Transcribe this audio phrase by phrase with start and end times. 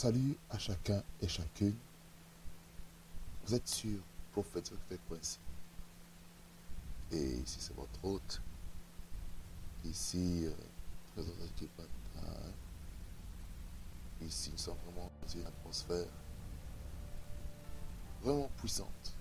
[0.00, 1.74] Salut à chacun et chacune.
[3.44, 3.98] Vous êtes sur
[4.30, 5.40] Prophète Fréquence.
[7.10, 8.40] Et ici, c'est votre hôte.
[9.84, 10.46] Ici,
[11.16, 11.22] euh.
[14.20, 16.06] Ici, nous sommes vraiment dans une atmosphère
[18.22, 19.16] vraiment puissante.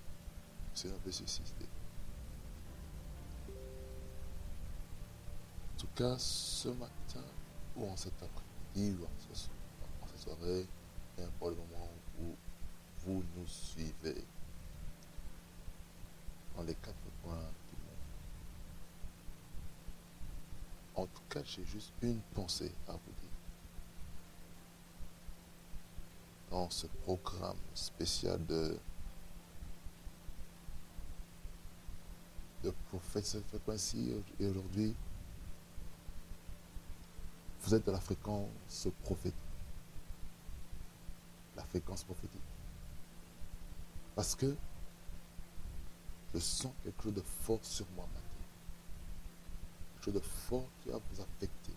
[0.76, 1.42] C'est un peu ceci.
[5.74, 7.26] En tout cas, ce matin
[7.76, 9.57] ou en cet après-midi ou en ce soir,
[10.28, 10.68] soirée,
[11.40, 11.90] pour le moment
[12.20, 12.36] où
[13.00, 14.24] vous nous suivez
[16.56, 18.06] dans les quatre coins du monde.
[20.96, 23.30] En tout cas, j'ai juste une pensée à vous dire.
[26.50, 28.78] Dans ce programme spécial de
[32.64, 34.96] de prophète cette fréquence et aujourd'hui
[37.62, 39.47] vous êtes de la fréquence prophétique.
[41.58, 42.42] La fréquence prophétique.
[44.16, 44.56] Parce que
[46.34, 48.48] je sens quelque chose de fort sur moi maintenant.
[49.94, 51.74] Quelque chose de fort qui va vous affecter.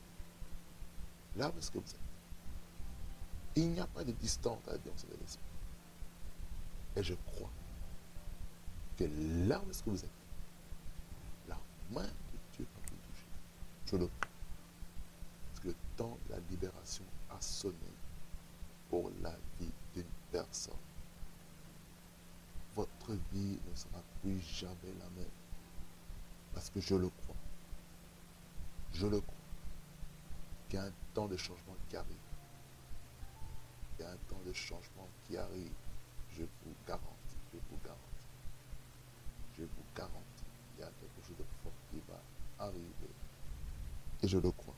[1.37, 2.01] Là où est-ce que vous êtes?
[3.57, 5.45] Il n'y a pas de distance à la dimension de l'esprit.
[6.97, 7.51] Et je crois
[8.97, 9.05] que
[9.49, 10.11] là où est-ce que vous êtes,
[11.49, 11.59] la
[11.91, 13.27] main de Dieu va vous toucher.
[13.87, 14.31] Je le crois
[15.65, 17.75] le temps de la libération a sonné
[18.89, 19.71] pour la vie
[20.31, 20.75] personne.
[22.75, 25.31] Votre vie ne sera plus jamais la même.
[26.55, 27.37] Parce que je le crois.
[28.93, 29.35] Je le crois.
[30.71, 32.17] Il y a un temps de changement qui arrive.
[33.99, 35.73] Il y a un temps de changement qui arrive.
[36.31, 37.39] Je vous garantis.
[37.53, 38.01] Je vous garantis.
[39.59, 40.45] Je vous garantis.
[40.77, 43.11] Il y a quelque chose de fort qui va arriver.
[44.23, 44.75] Et je le crois.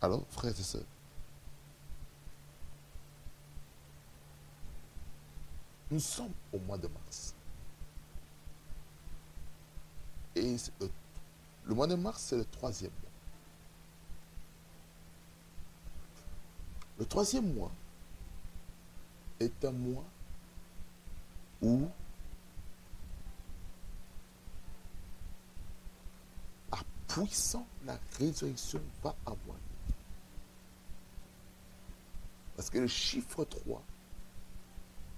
[0.00, 0.82] Alors, frères et sœurs,
[5.94, 7.36] nous sommes au mois de mars.
[10.34, 13.10] Et le, mois de mars, c'est le troisième mois.
[16.98, 17.70] Le troisième mois
[19.38, 20.04] est un mois
[21.62, 21.88] où
[26.72, 29.56] à puissant la résurrection va avoir
[32.56, 33.82] parce que le chiffre 3,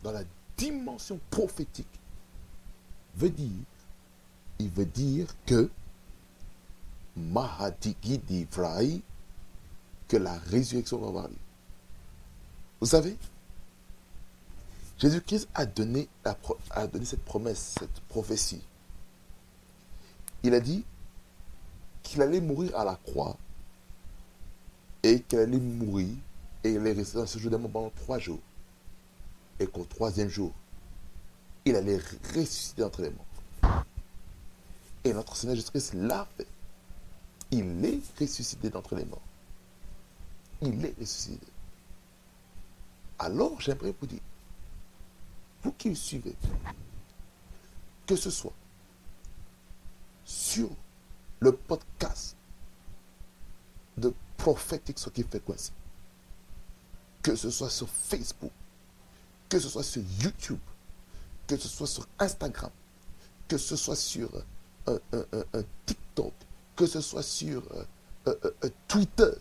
[0.03, 0.25] dans la
[0.57, 1.87] dimension prophétique,
[3.17, 3.65] veut dire,
[4.59, 5.71] il veut dire que
[7.17, 9.03] Mahadigi d'Ivraï,
[10.09, 11.29] que la résurrection va avoir.
[12.81, 13.17] Vous savez,
[14.99, 16.09] Jésus-Christ a donné,
[16.71, 18.63] a donné cette promesse, cette prophétie.
[20.43, 20.85] Il a dit
[22.03, 23.37] qu'il allait mourir à la croix
[25.03, 26.15] et qu'il allait mourir
[26.65, 28.41] et il est resté dans ce jour de pendant trois jours.
[29.59, 30.53] Et qu'au troisième jour,
[31.65, 32.01] il allait
[32.35, 33.85] ressusciter entre les morts.
[35.05, 36.47] Et notre Seigneur Jésus-Christ l'a fait.
[37.51, 39.23] Il est ressuscité d'entre les morts.
[40.63, 41.47] Il est ressuscité.
[43.19, 44.21] Alors, j'aimerais vous dire,
[45.63, 46.35] vous qui me suivez,
[48.07, 48.53] que ce soit
[50.25, 50.69] sur
[51.41, 52.37] le podcast
[53.97, 55.43] de prophétique ce qui fait
[57.23, 58.53] que ce soit sur Facebook,
[59.49, 60.59] que ce soit sur YouTube,
[61.47, 62.71] que ce soit sur Instagram,
[63.49, 64.29] que ce soit sur
[64.87, 64.99] un,
[65.85, 66.33] TikTok,
[66.75, 67.63] que ce soit sur
[68.89, 69.33] Twitter,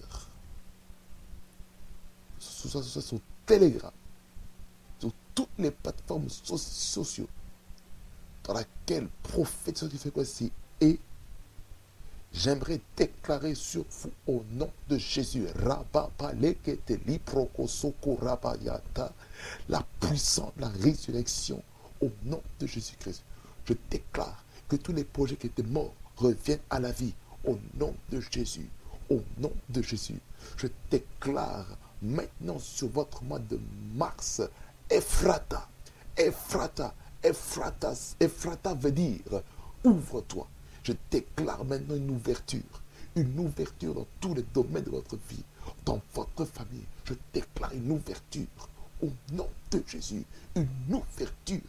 [2.37, 3.91] que ce soit, sur Telegram,
[4.99, 7.27] sur toutes les plateformes sociaux
[8.43, 10.23] dans laquelle prophète qui fait quoi
[12.37, 15.45] J'aimerais déclarer sur vous au nom de Jésus,
[19.69, 21.63] la puissance la résurrection
[22.01, 23.23] au nom de Jésus-Christ.
[23.63, 27.13] Je déclare que tous les projets qui étaient morts reviennent à la vie
[27.45, 28.67] au nom de Jésus.
[29.09, 30.19] Au nom de Jésus.
[30.57, 31.65] Je déclare
[32.01, 33.57] maintenant sur votre mois de
[33.93, 34.41] mars,
[34.89, 35.69] Ephrata,
[36.17, 36.93] Ephrata,
[37.23, 39.41] Ephrata, Ephrata veut dire
[39.85, 40.47] ouvre-toi.
[40.85, 42.61] Je déclare maintenant une ouverture.
[43.15, 45.43] Une ouverture dans tous les domaines de votre vie.
[45.83, 46.85] Dans votre famille.
[47.05, 48.45] Je déclare une ouverture.
[49.01, 50.23] Au nom de Jésus.
[50.55, 51.61] Une ouverture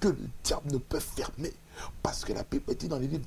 [0.00, 1.52] que le diable ne peut fermer.
[2.02, 3.24] Parce que la Bible dit dans les livres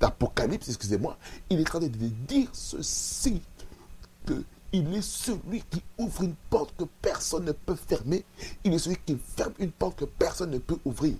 [0.00, 1.16] d'Apocalypse, excusez-moi,
[1.48, 3.40] il est en train de dire ceci,
[4.26, 4.42] que
[4.72, 8.24] il est celui qui ouvre une porte que personne ne peut fermer.
[8.64, 11.14] Il est celui qui ferme une porte que personne ne peut ouvrir.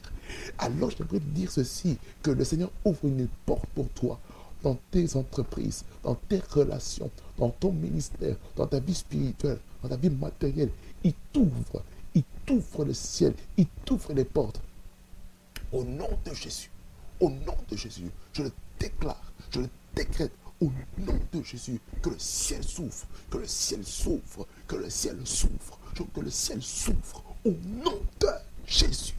[0.58, 4.18] Alors j'aimerais dire ceci, que le Seigneur ouvre une porte pour toi
[4.62, 9.96] dans tes entreprises, dans tes relations, dans ton ministère, dans ta vie spirituelle, dans ta
[9.96, 10.70] vie matérielle.
[11.04, 11.82] Il t'ouvre,
[12.14, 14.60] il t'ouvre le ciel, il t'ouvre les portes.
[15.72, 16.70] Au nom de Jésus,
[17.20, 22.10] au nom de Jésus, je le déclare, je le décrète au nom de Jésus, que
[22.10, 25.78] le ciel s'ouvre, que le ciel s'ouvre, que le ciel s'ouvre,
[26.14, 28.28] que le ciel s'ouvre au nom de
[28.66, 29.14] Jésus.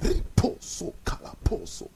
[0.00, 1.90] Riposo, calaposo.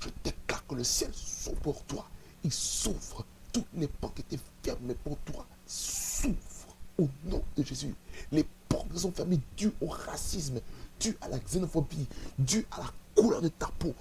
[0.00, 2.08] Je déclare que le ciel s'ouvre pour toi.
[2.44, 3.24] Il s'ouvre.
[3.52, 7.94] Toutes les portes qui étaient fermées pour toi s'ouvrent au nom de Jésus.
[8.30, 10.60] Les portes sont fermées dues au racisme,
[10.98, 12.06] dues à la xénophobie,
[12.38, 13.94] dues à la couleur de ta peau,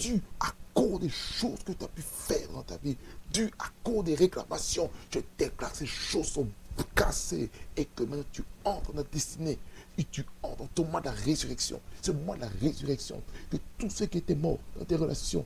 [0.00, 2.96] dues à cause des choses que tu as pu faire dans ta vie,
[3.32, 4.90] dues à cause des réclamations.
[5.10, 6.48] Je déclare que ces choses sont
[6.94, 9.58] cassées et que maintenant tu entres dans ta destinée
[9.98, 11.80] et tu entres dans ton mois de la résurrection.
[12.00, 15.44] Ce mois de la résurrection, que tous ceux qui étaient morts dans tes relations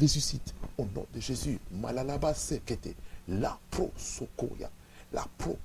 [0.00, 1.58] ressuscitent au nom de Jésus.
[1.70, 2.94] Malalaba sekete,
[3.28, 4.70] la pro sokoya,
[5.12, 5.56] la pro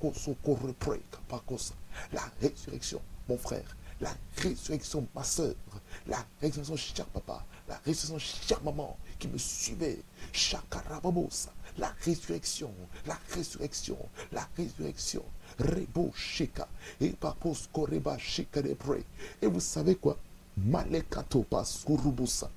[2.13, 5.55] la résurrection, mon frère, la résurrection, ma soeur,
[6.07, 9.99] la résurrection, cher papa, la résurrection, chère maman qui me suivait,
[11.77, 12.71] la résurrection,
[13.05, 13.97] la résurrection,
[14.31, 15.23] la résurrection,
[15.59, 16.67] Rebo Sheka,
[16.99, 18.61] et Papos Koreba Sheka
[19.41, 20.17] Et vous savez quoi?
[20.57, 21.45] Malekato
[21.85, 22.49] Kurubusa.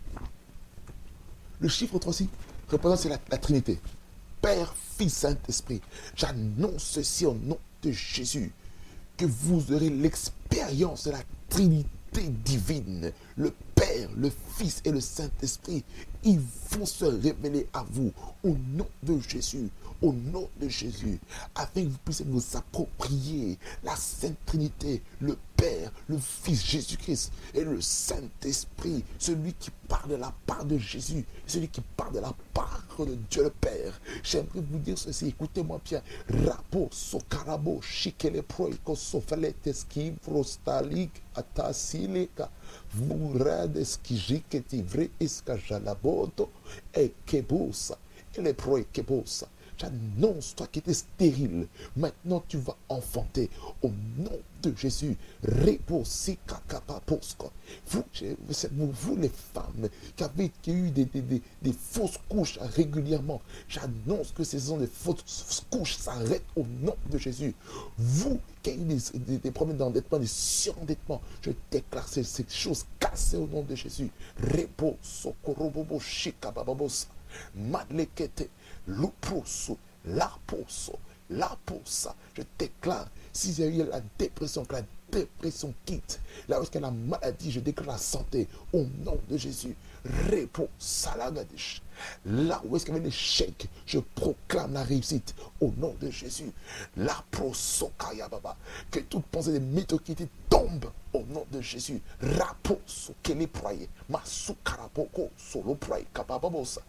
[1.60, 2.28] Le chiffre 3 ici
[2.68, 3.80] représente la, la Trinité.
[4.42, 5.80] Père, Fils, Saint-Esprit.
[6.14, 8.52] J'annonce ceci au nom de Jésus.
[9.16, 13.12] Que vous aurez l'expérience de la Trinité divine.
[13.36, 15.84] Le Père, le Fils et le Saint-Esprit,
[16.26, 16.40] ils
[16.72, 18.12] vont se révéler à vous
[18.42, 19.70] au nom de Jésus
[20.02, 21.18] au nom de Jésus,
[21.54, 27.64] afin que vous puissiez vous approprier la Sainte Trinité, le Père, le Fils Jésus-Christ et
[27.64, 32.34] le Saint-Esprit, celui qui parle de la part de Jésus, celui qui parle de la
[32.52, 33.98] part de Dieu le Père.
[34.22, 36.02] J'aimerais vous dire ceci, écoutez-moi bien.
[36.46, 42.50] Rapo, sokarabo, shikele proiko, sofalete, skivrostalik, atasileka,
[42.94, 45.08] vurad, eskijiketi, vre,
[46.16, 46.50] vuoto
[46.90, 47.98] e che bussa
[48.32, 49.48] e le proie che bussa.
[49.78, 53.50] J'annonce, toi qui étais stérile, maintenant tu vas enfanter
[53.82, 55.16] au nom de Jésus.
[57.86, 58.04] Vous,
[58.92, 64.86] vous, les femmes qui avez eu des, fausses couches régulièrement, j'annonce que ces sont des
[64.86, 67.54] fausses couches s'arrêtent au nom de Jésus.
[67.98, 73.36] Vous qui avez eu des, problèmes d'endettement, des surendettements, je déclare ces, ces choses cassées
[73.36, 74.10] au nom de Jésus.
[74.40, 77.08] Repos, sokorobobo, shikabababos,
[77.54, 78.48] malekete.
[78.86, 80.98] Luproso, la poso,
[81.30, 82.14] la posa.
[82.36, 86.20] Je déclare, si j'ai eu la dépression, que la dépression quitte.
[86.48, 89.36] Là où est-ce qu'il y a la maladie, je déclare la santé au nom de
[89.36, 89.74] Jésus.
[90.28, 91.82] Réponds, salagadish.
[92.26, 96.52] Là où est-ce qu'il y avait l'échec, je proclame la réussite au nom de Jésus.
[96.96, 98.56] La prosokaya baba.
[98.90, 102.00] Que toute pensée de médiocrité tombe au nom de Jésus.
[102.20, 103.88] Raposo, qu'elle proye.
[104.08, 106.82] Masukarapoko, solo proye, kabababosa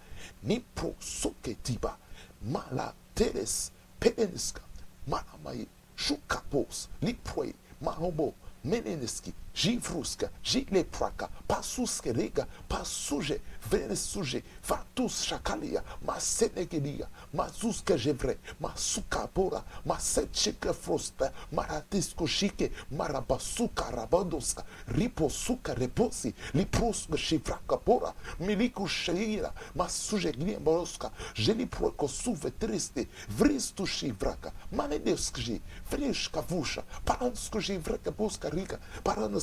[0.44, 1.98] Nipro soketiba.
[2.42, 4.62] Mala teres peneniska.
[5.08, 5.68] Maramai.
[5.96, 6.88] Shukapos.
[7.02, 7.54] Liproe.
[7.82, 8.34] Marobo.
[8.64, 9.34] Meneniski.
[9.64, 13.40] Jivruska jilepraka pasuske rega pasuje
[13.72, 26.34] venesuje vatus shakalia masenegelia mazuska jevre masukapora masetchike frosta maratisko shike marabasuka rabadoska riposuka reposi
[26.54, 35.62] liproska shivrakapora miliku sheira masuje gliemboroska jeliproko suve triste vristu shivraka manedeski
[35.92, 38.78] vrishka vusha paransko jivraka boska riga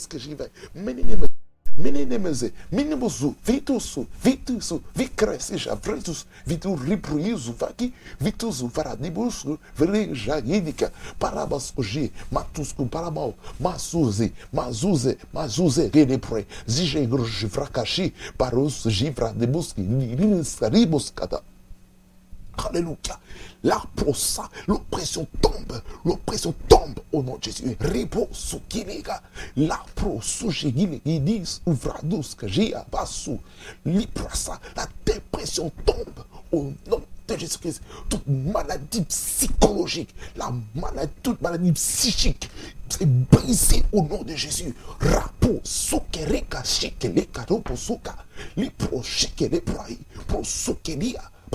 [0.04, 1.30] escrevem meninas
[1.76, 7.52] meninas e eh, meninos o vitos o vitos o vicresse eh, já vitos vitu reproduzo
[7.52, 15.90] vaki vitos o varadibus eh, vereja gínica parabas hoje matus com parabal masuze masuze masuze
[15.92, 21.42] reprodu zige grosso fracashi para os gifra de buski nirinis caribus cada
[22.68, 23.18] Alléluia.
[23.62, 25.80] Là, pour ça, l'oppression tombe.
[26.04, 27.76] L'oppression tombe au nom de Jésus.
[27.80, 28.84] Repose qui
[29.56, 32.70] Là, pour disent, ouvradus, que j'ai.
[32.70, 32.84] La
[35.06, 37.82] dépression tombe au nom de Jésus-Christ.
[38.08, 42.50] Toute maladie psychologique, la maladie, toute maladie psychique,
[42.88, 44.74] c'est brisé au nom de Jésus.
[45.00, 48.16] Rapo, sokereka, shekeleka, ropo soka.
[48.56, 49.98] Li pro shekele prai,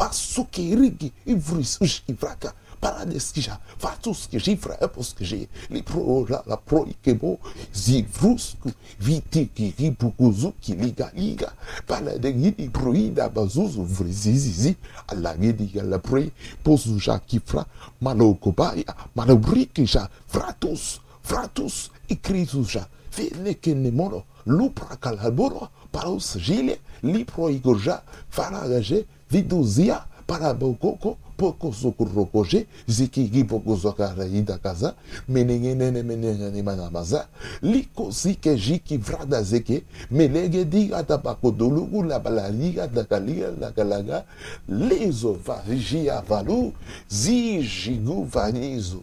[0.07, 0.75] sokelia.
[0.77, 7.37] Pasukirigi, Ivris, Ushkivraka, Paradeskija, Fatuski, Jifra, Eposkije, Lipro, la Pro Ikebo,
[7.73, 11.51] Zivrusku, Vitiki, Ripukuzuki, Liga, Liga,
[11.87, 14.75] Paladegidi, Proida, Bazuzu, Vrizizi,
[15.07, 16.31] Alagidi, Alabre,
[16.63, 17.65] Pozuja, Kifra,
[18.01, 22.87] Malokobaya, Malabrikija, Fratus, Fratus, Ikrisuja,
[23.17, 34.57] Venekenemono, Lupra Kalaboro, Paus Gile, Lipro Igorja, Faragaje, Viduzia, Parabokoko, Poko Sokurokoje, Zikigi Poko Zokaraida
[34.57, 34.93] Kaza,
[35.29, 37.27] Menengene Menengene Manamaza,
[37.61, 44.25] Liko Zike Jiki Vrada Zeke, Melege Di Atabako Dolugu, La Balaliga, Dakalia, La Galaga,
[44.67, 46.73] Lezo Vagia Valu,
[47.09, 49.01] Zijigu Vanizo.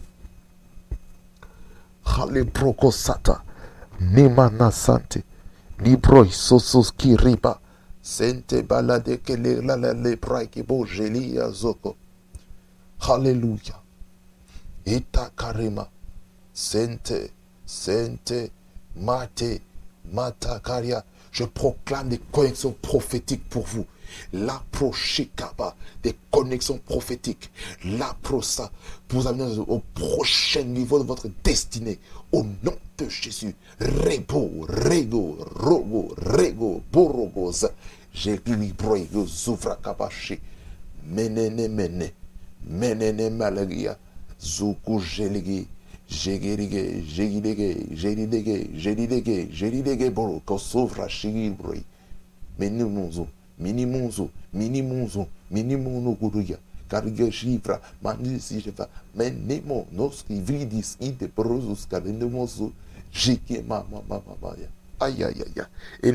[2.03, 3.41] Hale Prokosata,
[3.99, 5.23] Nemana Sante,
[5.79, 7.59] Libroi Sosos Kiriba,
[8.09, 10.15] Sente balade que le la la le
[10.63, 11.37] bo jeli.
[12.99, 13.81] Hallelujah.
[14.85, 15.89] Ita karima.
[16.53, 17.31] Sente,
[17.65, 18.51] sente,
[18.95, 19.61] mate,
[20.13, 21.03] matakaria.
[21.33, 23.85] Je proclame des connexions prophétiques pour vous.
[24.33, 27.49] La prochikaba, des connexions prophétiques.
[27.85, 28.71] La prosa,
[29.07, 31.99] pour vous amener au prochain niveau de votre destinée.
[32.31, 33.55] Au nom de Jésus.
[33.79, 37.65] Rebo, rego, rogo, rego, borogos.
[38.13, 40.39] J'équilibre, zoufra kapashi.
[41.05, 42.11] Menene mene.
[42.67, 43.97] Menene malagia.
[44.39, 45.67] Zuku jeligi.
[46.09, 51.83] Jegirige, jegirige, jegirige, jegirige, jegirige boro, kosovra shigibri.
[52.57, 56.57] Minimunzu, minimum minimum minimum kuruya
[56.89, 62.71] carga shifra mandisi shifra menemo nos hibridis ite prosus carendemosu
[63.11, 65.65] shike mama mama maya ay ay.
[66.03, 66.11] Ay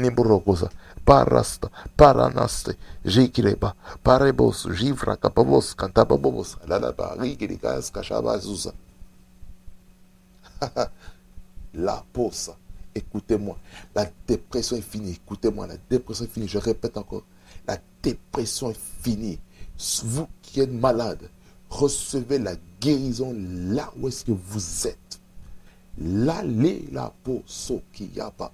[1.05, 8.73] parasta paranaste jikreba parebos jifra kapavos kantababos la la barigri gas kashabazusa
[11.75, 12.55] la posa.
[12.95, 13.59] Écoutez-moi.
[13.95, 15.13] La dépression est finie.
[15.13, 15.67] Écoutez-moi.
[15.67, 16.49] La dépression est finie.
[16.49, 17.25] Je répète encore.
[17.67, 19.39] La dépression est finie.
[20.05, 21.29] Vous qui êtes malade,
[21.71, 25.21] recevez la guérison là où est-ce que vous êtes.
[25.99, 27.43] L'allée, la peau,
[28.37, 28.53] pas.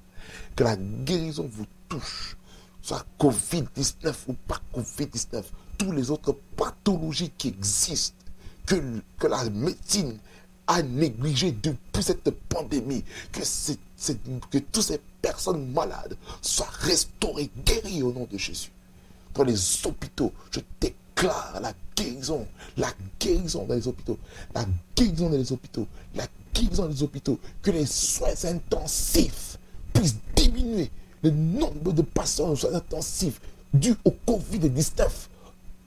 [0.57, 2.37] Que la guérison vous touche.
[2.83, 5.45] Soit Covid-19 ou pas Covid-19.
[5.76, 8.16] Tous les autres pathologies qui existent.
[8.66, 8.76] Que,
[9.18, 10.18] que la médecine
[10.68, 13.78] a négligé depuis cette pandémie, que, c'est,
[14.50, 18.70] que toutes ces personnes malades soient restaurées, guéries au nom de Jésus.
[19.34, 22.46] Dans les hôpitaux, je déclare la guérison,
[22.76, 24.18] la guérison dans les hôpitaux,
[24.54, 29.58] la guérison dans les hôpitaux, la guérison dans les hôpitaux, que les soins intensifs
[29.94, 30.90] puissent diminuer,
[31.22, 33.40] le nombre de patients aux soins intensifs
[33.72, 35.08] dus au Covid-19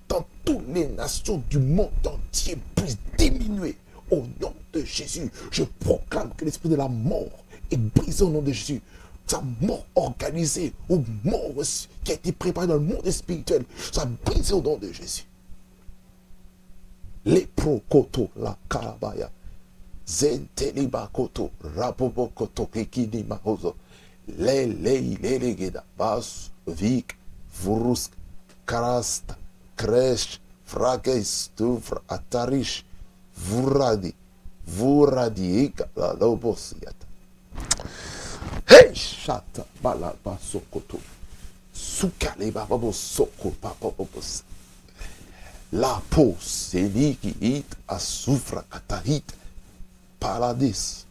[0.09, 3.75] dans toutes les nations du monde entier puissent diminuer
[4.11, 8.41] au nom de Jésus, je proclame que l'esprit de la mort est brisé au nom
[8.41, 8.81] de Jésus.
[9.25, 11.53] Sa mort organisée ou mort
[12.03, 15.25] qui a été préparée dans le monde spirituel soit brisée au nom de Jésus.
[17.23, 19.29] Les prokoto la karabaya.
[20.05, 23.75] Zenteliba koto rabobo koto kikini mahozo.
[24.27, 27.15] Le le le legeda bas vik
[27.63, 28.11] vurusk
[28.65, 29.37] karasta
[29.77, 30.39] kresh
[31.55, 32.83] tufra atarish
[33.49, 34.13] vuradi.
[34.67, 37.05] Vuradi la lobosiata
[38.65, 39.65] hey shata.
[39.81, 40.99] Bala basokoto
[41.73, 44.43] sukale babo soko papa babos
[45.71, 49.33] la pos eliki it asufra katahit
[50.19, 51.05] paradis.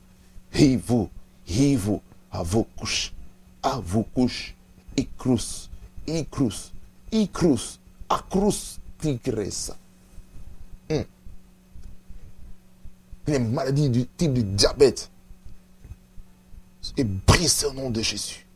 [0.52, 1.08] Hivu
[1.44, 2.00] hivu
[2.32, 3.10] avokush
[3.62, 4.52] avokush
[4.96, 5.68] ikrus
[6.06, 6.70] ikrus
[7.10, 9.74] ikrus akrus tigresa
[13.30, 15.10] les maladies du type de diabète
[16.96, 18.46] est brisée au nom de Jésus.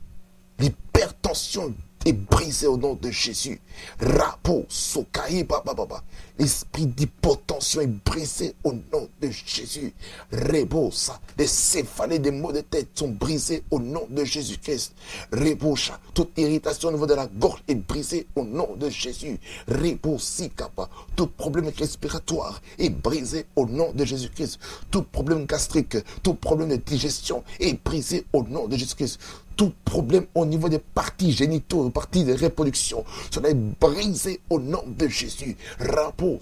[0.58, 3.60] L'hypertension est brisée au nom de Jésus.
[4.00, 5.74] Rapo, sokaï, baba,
[6.36, 9.94] L'esprit d'hypotension est brisé au nom de Jésus.
[10.32, 14.94] Rebosa, les céphalées des maux de tête sont brisés au nom de Jésus-Christ.
[15.32, 19.38] Rebosa, toute irritation au niveau de la gorge est brisée au nom de Jésus.
[19.68, 24.58] Rebosikapa, tout problème respiratoire est brisé au nom de Jésus-Christ.
[24.90, 29.20] Tout problème gastrique, tout problème de digestion est brisé au nom de Jésus-Christ
[29.56, 34.58] tout problème au niveau des parties génitaux, des parties de reproduction, cela est brisé au
[34.58, 35.56] nom de Jésus.
[36.24, 36.40] pu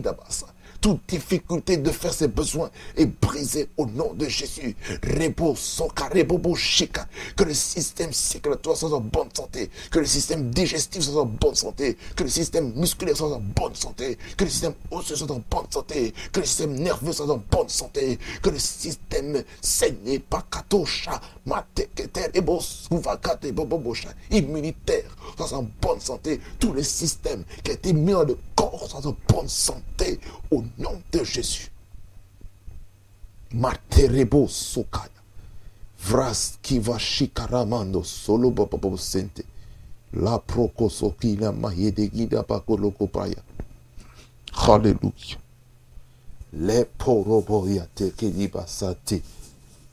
[0.00, 0.46] da basa
[0.80, 4.76] toute difficulté de faire ses besoins est brisée au nom de Jésus.
[7.36, 9.70] Que le système circulatoire soit en bonne santé.
[9.90, 11.96] Que le système digestif soit en bonne santé.
[12.16, 14.18] Que le système musculaire soit en bonne santé.
[14.36, 16.14] Que le système osseux soit en bonne santé.
[16.32, 18.18] Que le système nerveux soit en bonne santé.
[18.42, 26.40] Que le système saigné, pakatosha, mateketer, ebo, souvakate, bobobosha, immunitaire soit en bonne santé.
[26.58, 30.20] Tous les systèmes qui ont été mis dans le corps soit en bonne santé.
[30.50, 31.70] Au nom de Jésus.
[33.52, 35.10] Materebo sokaya.
[36.00, 39.44] Vras kiva shikaramando solo bobo sente.
[40.12, 43.42] La prokosokina mahede gida bakoloko paya.
[44.52, 45.38] Hallelujah.
[46.52, 49.22] Le poroboya teke libasate.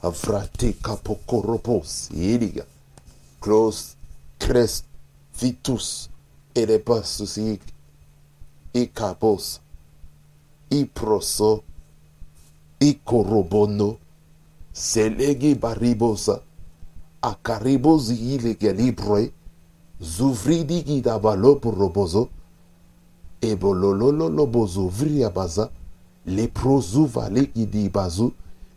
[0.02, 2.10] Avrate kapokoropos.
[2.12, 2.66] Iriga.
[3.42, 3.96] Close.
[4.40, 4.86] Crest.
[5.40, 6.10] Vitus.
[6.54, 7.40] Elepasus.
[8.74, 9.60] Ikabos.
[10.70, 11.64] Iproso.
[12.80, 13.98] Ikorobono.
[14.74, 16.42] Selegi baribosa.
[17.22, 19.32] Akaribos ilege libre.
[20.02, 22.30] Zuvridi gidabalo robozo.
[23.42, 25.70] Ebolololo lobozo vriabaza.
[26.26, 28.34] Leprozu vale gidibazu.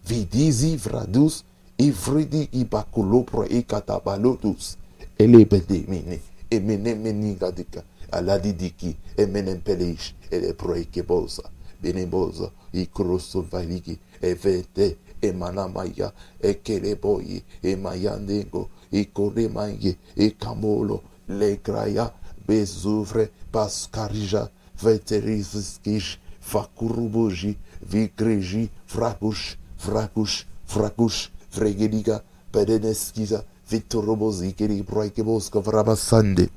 [0.06, 1.44] Vidizi vradus.
[1.78, 4.76] Ivridi ibakulopro ikatabalotus.
[5.18, 6.20] Elebedemine.
[6.50, 7.82] Emene menigadika.
[8.12, 8.96] Aladidiki.
[9.16, 10.14] Emenem peleish.
[10.30, 11.57] Eleproikebosa.
[11.80, 20.36] benebosa e crosso valigi e vete e manamaya e kereboi e mayanego e coremangue e
[20.36, 22.12] camolo legraia
[22.46, 24.50] bezuvre pascarija
[24.82, 36.50] veteriziskis facuruboji vigreji fracus fracus fracus fregeliga pereneskisa vitorobosi que ele broike bosca vrabassande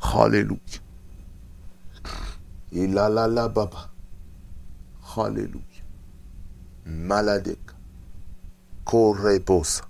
[0.00, 0.87] Hallelujah.
[2.72, 3.90] Ilalala baba.
[5.02, 5.84] Hallelujah.
[6.84, 7.74] Maladek.
[8.84, 9.84] Korebosa.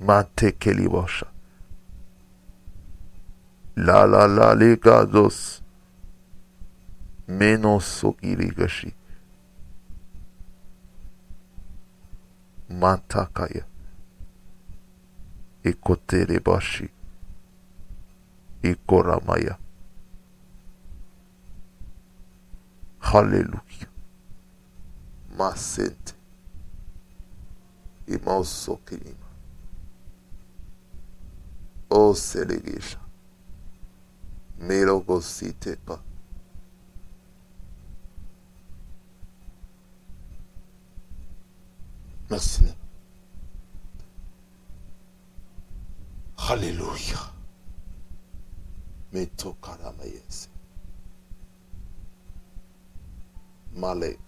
[0.00, 1.26] Mate kelibosha.
[3.76, 5.62] La la la ligados.
[7.26, 8.94] Menos sokirigashi.
[12.68, 13.64] Matakaya.
[18.62, 19.58] e Coramaya.
[23.00, 23.88] Aleluia.
[25.36, 26.14] Macente.
[28.06, 29.28] Irmãos Soquirima.
[31.88, 33.00] O Selegueja.
[34.58, 36.02] Merogocitepa.
[42.28, 42.76] Merci.
[46.36, 47.37] Aleluia.
[53.72, 54.18] Malek.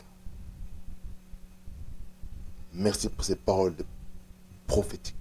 [2.73, 3.75] Merci pour ces paroles
[4.67, 5.17] prophétiques.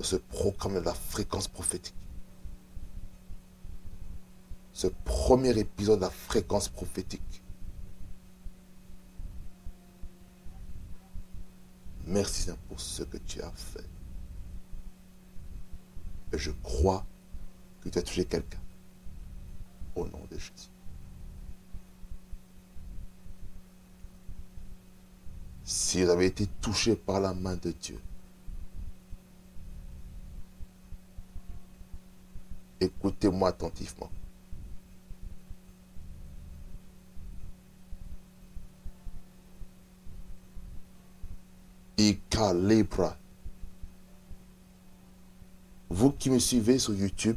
[0.00, 1.94] Ce programme de la fréquence prophétique.
[4.72, 7.42] Ce premier épisode de la fréquence prophétique.
[12.06, 13.88] Merci pour ce que tu as fait.
[16.32, 17.06] Et je crois
[17.84, 18.58] que tu as touché quelqu'un.
[19.94, 20.70] Au nom de Jésus.
[25.62, 28.00] Si vous avez été touché par la main de Dieu,
[32.80, 34.10] écoutez-moi attentivement.
[41.96, 43.16] Ikalebra.
[45.88, 47.36] Vous qui me suivez sur YouTube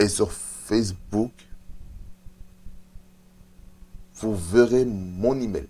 [0.00, 1.32] et sur Facebook,
[4.14, 5.68] vous verrez mon email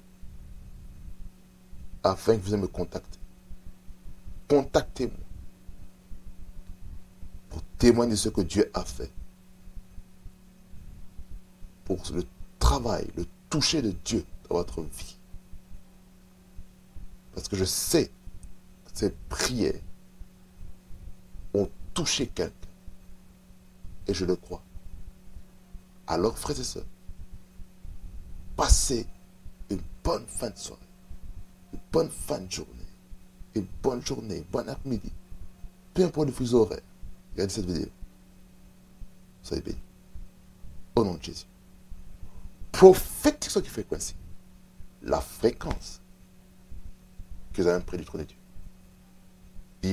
[2.05, 3.19] afin que vous me contacter.
[4.49, 5.17] Contactez-moi
[7.49, 9.11] pour témoigner de ce que Dieu a fait.
[11.85, 12.25] Pour le
[12.61, 15.17] travail, le toucher de Dieu dans votre vie.
[17.35, 19.81] Parce que je sais que ces prières
[21.53, 22.60] ont touché quelqu'un.
[24.11, 24.61] Et je le crois.
[26.09, 26.85] Alors, frères et sœurs,
[28.57, 29.07] passez
[29.71, 30.83] une bonne fin de soirée,
[31.73, 32.89] une bonne fin de journée,
[33.55, 35.13] une bonne journée, bon après-midi.
[35.95, 36.83] Peu importe le fuseau horaire.
[37.35, 37.89] Regardez cette vidéo.
[39.45, 39.79] Soyez bénis.
[40.97, 41.47] Au nom de Jésus.
[42.73, 44.19] Prophétique ce qui fait coïncider.
[45.03, 46.01] La fréquence
[47.53, 48.37] que vous avez près du trône de Dieu.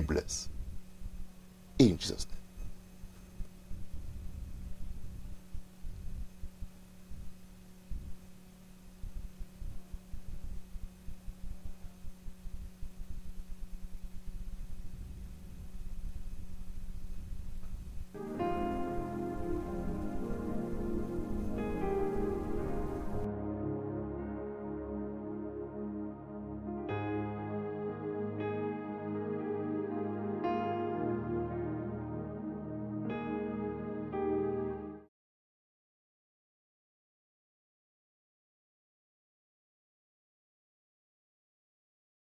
[0.02, 0.50] Be blessed.
[1.80, 2.37] In Jesus' name.